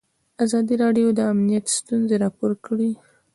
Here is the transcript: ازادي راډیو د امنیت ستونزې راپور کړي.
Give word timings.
ازادي 0.43 0.75
راډیو 0.83 1.07
د 1.13 1.19
امنیت 1.31 1.65
ستونزې 1.77 2.15
راپور 2.23 2.51
کړي. 2.65 2.91